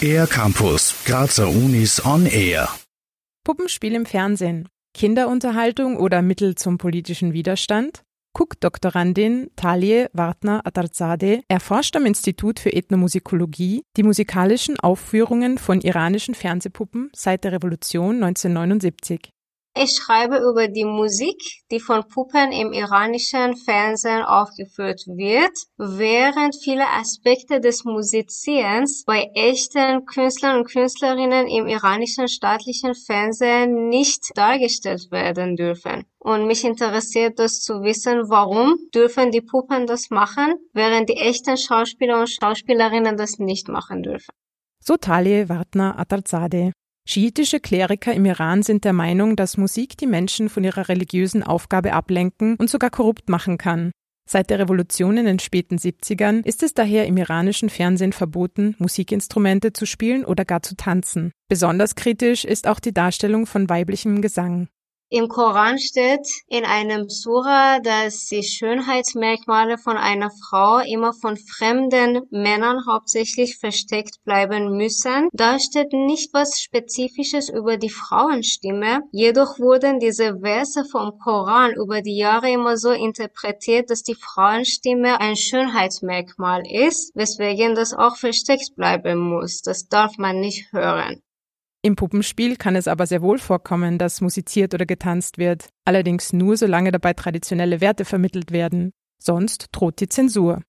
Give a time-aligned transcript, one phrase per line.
[0.00, 2.68] Air Campus, Grazer Unis on Air.
[3.44, 8.02] Puppenspiel im Fernsehen, Kinderunterhaltung oder Mittel zum politischen Widerstand?
[8.38, 17.44] Cook-Doktorandin Talie Wartner-Atarzadeh erforscht am Institut für Ethnomusikologie die musikalischen Aufführungen von iranischen Fernsehpuppen seit
[17.44, 19.30] der Revolution 1979.
[19.78, 21.36] Ich schreibe über die Musik,
[21.70, 30.06] die von Puppen im iranischen Fernsehen aufgeführt wird, während viele Aspekte des Musizierens bei echten
[30.06, 36.06] Künstlern und Künstlerinnen im iranischen staatlichen Fernsehen nicht dargestellt werden dürfen.
[36.20, 41.58] Und mich interessiert das zu wissen, warum dürfen die Puppen das machen, während die echten
[41.58, 44.32] Schauspieler und Schauspielerinnen das nicht machen dürfen.
[44.80, 46.72] So Talie Wartner Atarzadeh.
[47.08, 51.92] Schiitische Kleriker im Iran sind der Meinung, dass Musik die Menschen von ihrer religiösen Aufgabe
[51.92, 53.92] ablenken und sogar korrupt machen kann.
[54.28, 59.72] Seit der Revolution in den späten 70ern ist es daher im iranischen Fernsehen verboten, Musikinstrumente
[59.72, 61.30] zu spielen oder gar zu tanzen.
[61.48, 64.66] Besonders kritisch ist auch die Darstellung von weiblichem Gesang.
[65.08, 72.22] Im Koran steht in einem Sura, dass die Schönheitsmerkmale von einer Frau immer von fremden
[72.30, 75.28] Männern hauptsächlich versteckt bleiben müssen.
[75.32, 79.02] Da steht nicht was Spezifisches über die Frauenstimme.
[79.12, 85.20] Jedoch wurden diese Verse vom Koran über die Jahre immer so interpretiert, dass die Frauenstimme
[85.20, 89.62] ein Schönheitsmerkmal ist, weswegen das auch versteckt bleiben muss.
[89.62, 91.22] Das darf man nicht hören.
[91.86, 96.56] Im Puppenspiel kann es aber sehr wohl vorkommen, dass musiziert oder getanzt wird, allerdings nur
[96.56, 98.90] solange dabei traditionelle Werte vermittelt werden.
[99.22, 100.62] Sonst droht die Zensur.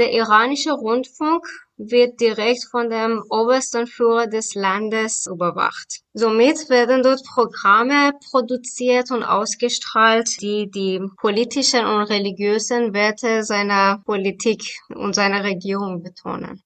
[0.00, 6.00] Der iranische Rundfunk wird direkt von dem obersten Führer des Landes überwacht.
[6.14, 14.80] Somit werden dort Programme produziert und ausgestrahlt, die die politischen und religiösen Werte seiner Politik
[14.88, 16.60] und seiner Regierung betonen.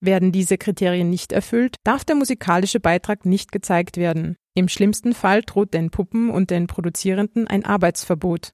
[0.00, 4.36] Werden diese Kriterien nicht erfüllt, darf der musikalische Beitrag nicht gezeigt werden.
[4.54, 8.52] Im schlimmsten Fall droht den Puppen und den Produzierenden ein Arbeitsverbot.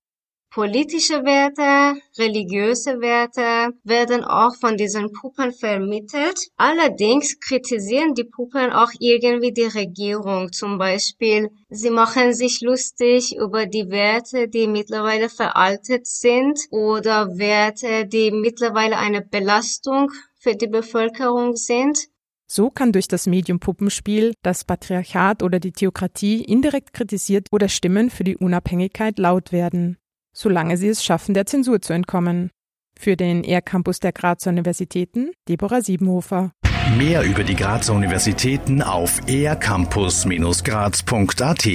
[0.54, 6.38] Politische Werte, religiöse Werte werden auch von diesen Puppen vermittelt.
[6.56, 10.52] Allerdings kritisieren die Puppen auch irgendwie die Regierung.
[10.52, 18.06] Zum Beispiel, sie machen sich lustig über die Werte, die mittlerweile veraltet sind oder Werte,
[18.06, 20.12] die mittlerweile eine Belastung
[20.44, 21.98] für die Bevölkerung sind.
[22.46, 28.10] So kann durch das Medium Puppenspiel das Patriarchat oder die Theokratie indirekt kritisiert oder Stimmen
[28.10, 29.96] für die Unabhängigkeit laut werden,
[30.36, 32.50] solange sie es schaffen, der Zensur zu entkommen.
[32.96, 36.52] Für den ER-Campus der Grazer Universitäten Deborah Siebenhofer.
[36.98, 41.66] Mehr über die Grazer Universitäten auf ercampus-graz.at